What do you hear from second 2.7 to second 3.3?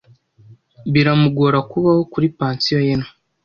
ye nto.